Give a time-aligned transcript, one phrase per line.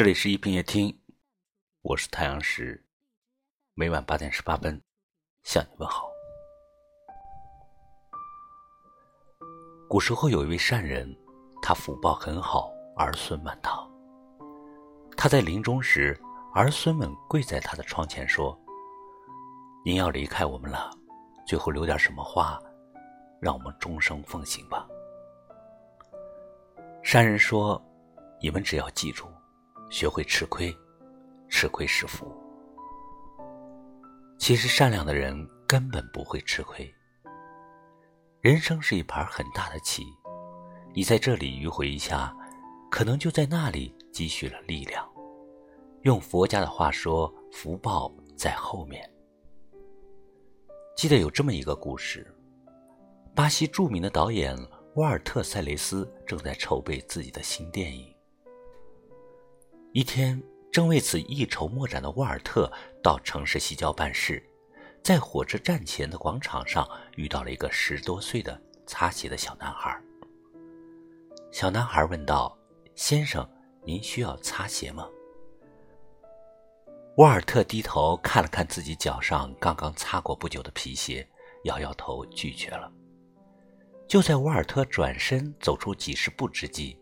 [0.00, 0.98] 这里是一品夜听，
[1.82, 2.82] 我是太阳石，
[3.74, 4.80] 每晚八点十八分
[5.42, 6.08] 向你问好。
[9.90, 11.14] 古时候有一位善人，
[11.60, 13.86] 他福报很好，儿孙满堂。
[15.18, 16.18] 他在临终时，
[16.54, 18.58] 儿孙们跪在他的窗前说
[19.84, 20.90] ：“您要离开我们了，
[21.46, 22.58] 最后留点什么话，
[23.38, 24.88] 让我们终生奉行吧。”
[27.04, 27.78] 善人说
[28.40, 29.28] ：“你们只要记住。”
[29.90, 30.74] 学会吃亏，
[31.48, 32.32] 吃亏是福。
[34.38, 35.36] 其实善良的人
[35.66, 36.88] 根本不会吃亏。
[38.40, 40.04] 人生是一盘很大的棋，
[40.94, 42.34] 你在这里迂回一下，
[42.90, 45.06] 可能就在那里积蓄了力量。
[46.02, 49.06] 用佛家的话说，福报在后面。
[50.96, 52.32] 记得有这么一个故事：
[53.34, 54.56] 巴西著名的导演
[54.94, 58.14] 沃尔特·塞雷斯正在筹备自己的新电影。
[59.92, 60.40] 一天，
[60.70, 62.70] 正为此一筹莫展的沃尔特
[63.02, 64.40] 到城市西郊办事，
[65.02, 70.00] 在火车站前的广场上遇到了一个十多岁的擦鞋的小男孩。
[71.50, 72.56] 小男孩问道
[72.94, 73.48] ：“先生，
[73.84, 75.08] 您需要擦鞋吗？”
[77.18, 81.28] 沃尔特低头看了看自己脚上刚刚擦过不久的皮鞋，
[81.64, 82.88] 摇摇头拒绝了。
[84.06, 86.96] 就在沃尔特转身走出几十步之际，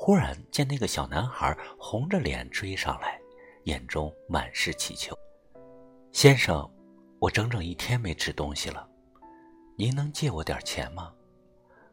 [0.00, 3.20] 忽然见那个小男孩红着脸追上来，
[3.64, 5.12] 眼中满是乞求
[6.12, 6.70] ：“先生，
[7.18, 8.88] 我整整一天没吃东西了，
[9.76, 11.12] 您能借我点钱吗？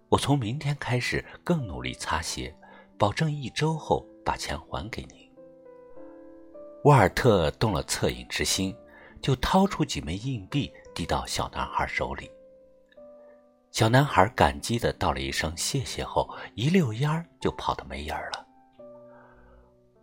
[0.08, 2.56] 我从明天开始更努力擦鞋，
[2.96, 5.30] 保证一周后把钱还给您。”
[6.86, 8.74] 沃尔特动了恻隐之心，
[9.20, 12.30] 就掏出几枚硬币递到小男孩手里。
[13.76, 18.48] 小男孩感激的道了一声谢谢后，一溜烟儿就跑得没影儿了。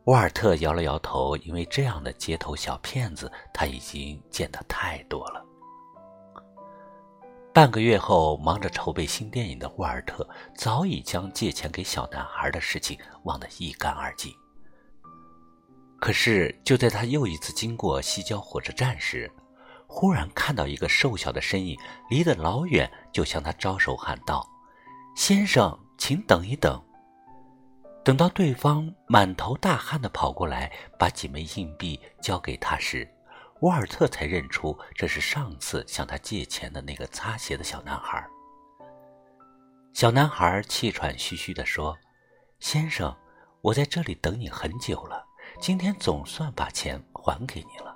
[0.04, 5.42] 沃尔特摇了摇头，因为这样的街头小骗子他已经见得太多了。
[7.54, 14.30] 半个月后，忙着筹备新电影的沃尔特早已将借钱给小男孩的事情忘得一干二净。
[15.98, 19.32] 可是，就在他又一次经过西郊火车站时，
[19.94, 24.48] 忽然看到一个瘦小的身影，离得老远，就向他招手喊道
[25.14, 26.82] ：“先生，请等一等。”
[28.02, 33.06] 等到对方满头大汗的跑过来，把几枚硬币交给他时，
[33.60, 38.26] 沃尔特才认出这是上次向他借钱的那个擦鞋的小男孩。
[39.92, 41.96] 小男孩气喘吁吁地说
[42.58, 43.14] ：“先生，
[43.60, 45.22] 我在这里等你很久了，
[45.60, 47.91] 今天总算把钱还给你了。”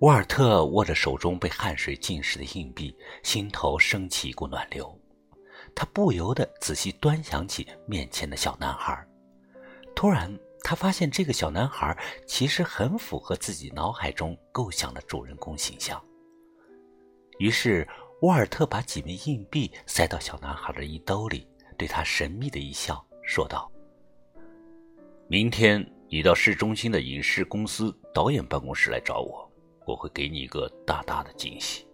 [0.00, 4.96] 沃尔特握着手中被汗水浸湿的硬币，心头升起一股暖流。
[5.74, 9.04] 他不由得仔细端详起面前的小男孩。
[9.96, 10.32] 突然，
[10.62, 11.96] 他发现这个小男孩
[12.28, 16.00] 其实很符合自己脑海中构想的主人公形象。
[17.40, 17.86] 于是，
[18.22, 21.44] 沃尔特把几枚硬币塞到小男孩的衣兜里，
[21.76, 23.68] 对他神秘的一笑，说道
[25.26, 29.44] ：“明天你到市中心的影视公司导演办公室来找我。”
[29.88, 31.86] 我会给你一个大大的惊喜。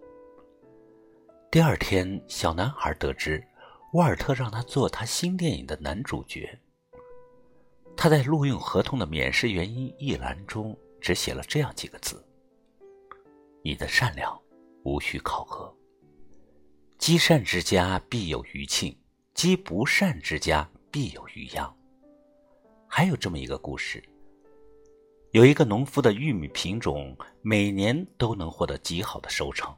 [1.49, 3.41] 第二天，小男孩得知
[3.93, 6.59] 沃尔特让他做他新电影的男主角。
[7.95, 12.21] 他在录用合同的免试原因一栏中只写了这样几个字
[13.63, 14.37] ：“你的善良
[14.83, 15.73] 无需考核。
[16.97, 18.93] 积善之家必有余庆，
[19.33, 21.73] 积不善之家必有余殃。”
[22.89, 24.03] 还有这么一个故事。
[25.35, 29.75] 有一个农夫的玉米品种每年都能获得极好的收成，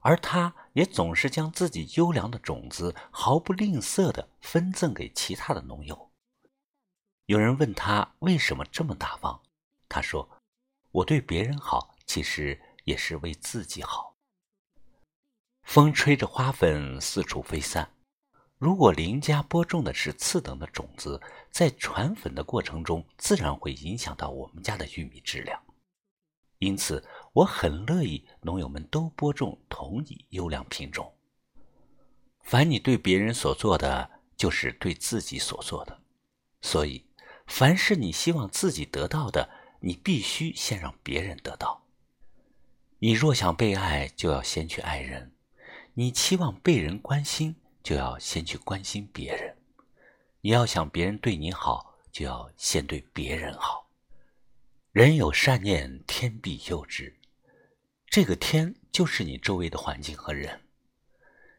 [0.00, 6.10] 而他也总是将自己优良的种子毫不吝啬地分赠给其他的农友。
[7.26, 9.42] 有人问他为什么这么大方，
[9.90, 10.26] 他说
[10.90, 14.16] ：“我对别人好，其实也是为自己好。”
[15.64, 17.90] 风吹着花粉四处飞散。
[18.62, 25.60] 如果邻家播种的是次等的种子，在传粉的过程中，自然会影响到我们家的玉米质量。
[26.60, 31.12] 因此，我很乐意农友们都播种同一优良品种。
[32.44, 36.00] 凡你对别人所做的，就是对自己所做的。
[36.60, 37.04] 所以，
[37.48, 39.50] 凡是你希望自己得到的，
[39.80, 41.82] 你必须先让别人得到。
[43.00, 45.32] 你若想被爱，就要先去爱人；
[45.94, 47.56] 你期望被人关心。
[47.82, 49.56] 就要先去关心别人，
[50.40, 53.90] 你要想别人对你好，就要先对别人好。
[54.92, 57.18] 人有善念，天必佑之。
[58.06, 60.60] 这个天就是你周围的环境和人。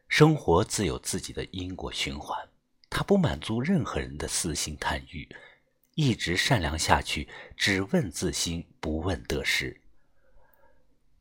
[0.08, 2.48] 生活自有自己的因果循环，
[2.88, 5.28] 它不满足任何人的私心贪欲，
[5.94, 9.80] 一直善良下去，只问自心，不问得失。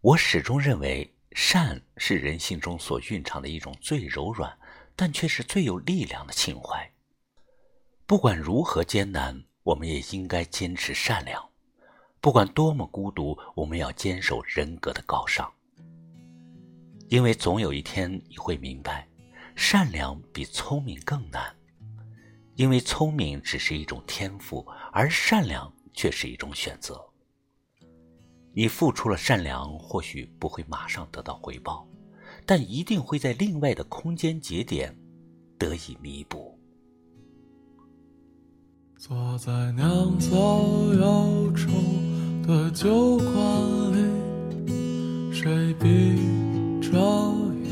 [0.01, 4.55] 我始终认为，善是人性中所蕴藏的一种最柔软，
[4.95, 6.91] 但却是最有力量的情怀。
[8.05, 11.41] 不管如何艰难，我们也应该坚持善良；
[12.19, 15.51] 不管多么孤独，我们要坚守人格的高尚。
[17.09, 19.07] 因为总有一天你会明白，
[19.55, 21.55] 善良比聪明更难。
[22.55, 27.03] 因为聪明只是一种天赋，而善良却是一种选择。
[28.53, 31.87] 你付出了善良，或许不会马上得到回报，
[32.45, 34.95] 但一定会在另外的空间节点
[35.57, 36.57] 得以弥补。
[38.97, 40.29] 坐在酿造
[40.93, 41.67] 忧愁
[42.47, 43.33] 的酒馆
[43.91, 46.17] 里，谁闭
[46.81, 46.91] 着
[47.65, 47.71] 眼？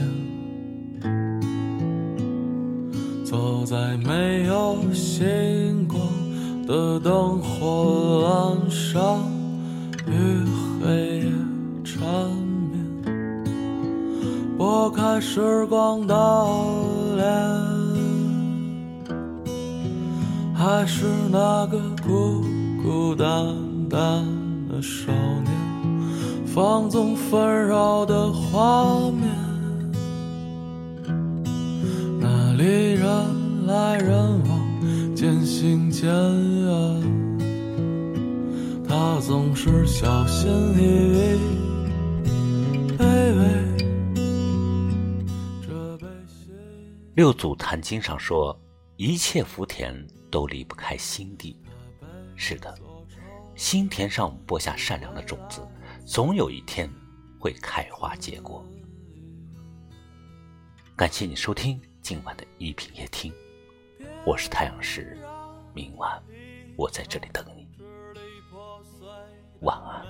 [3.24, 5.98] 走在没有星光
[6.66, 9.31] 的灯火阑珊，
[15.20, 16.16] 时光的
[17.16, 17.26] 脸，
[20.56, 22.44] 还是那个孤
[22.84, 23.56] 孤单
[23.90, 24.26] 单
[24.70, 25.52] 的少年，
[26.46, 29.30] 放纵纷扰的画面。
[32.20, 33.08] 那里人
[33.68, 37.22] 来人往，渐行渐远。
[38.88, 41.40] 他总是小心翼翼，
[47.14, 48.58] 六祖坛经上说
[48.96, 49.94] ：“一切福田
[50.32, 51.58] 都离不开心地。”
[52.38, 52.74] 是的，
[53.54, 55.62] 心田上播下善良的种子，
[56.06, 56.90] 总有一天
[57.38, 58.66] 会开花结果。
[60.96, 61.80] 感谢你收听。
[62.02, 63.32] 今晚的一品夜听，
[64.26, 65.16] 我是太阳石，
[65.74, 66.24] 明晚
[66.76, 67.68] 我在这里等你，
[69.60, 70.04] 晚安。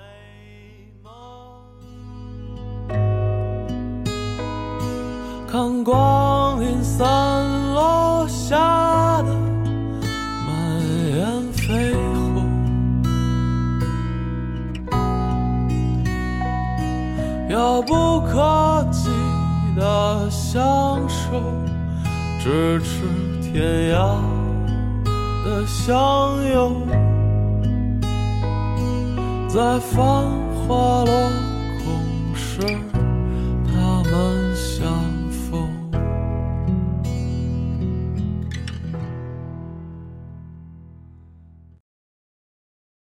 [5.48, 6.21] 看光
[7.02, 7.10] 散
[7.74, 9.34] 落下的
[10.46, 10.54] 满
[11.16, 12.46] 眼飞红，
[17.50, 19.10] 遥不可及
[19.76, 21.42] 的相守。
[22.40, 23.02] 咫尺
[23.42, 23.98] 天涯
[25.44, 25.96] 的相
[26.54, 26.86] 拥，
[29.50, 29.98] 在繁
[30.68, 31.12] 华落
[31.84, 32.62] 空时。